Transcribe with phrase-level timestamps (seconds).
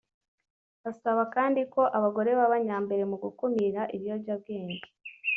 [0.91, 4.79] asaba kandi ko abagore baba nyambere mu gukumira ibiyobyabwenge